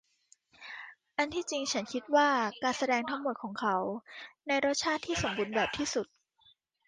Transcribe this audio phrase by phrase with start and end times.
[1.17, 2.29] อันที่จริงฉันคิดว่า
[2.63, 3.75] การแสดงทั้งหมดของเขา
[4.47, 6.07] ในรสชาติที่สมบูรณ์แบบที่สุด